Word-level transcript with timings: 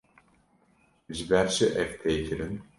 Ji 1.15 1.23
ber 1.29 1.47
çi 1.55 1.65
ev 1.81 1.91
tê 2.01 2.13
kirin? 2.25 2.55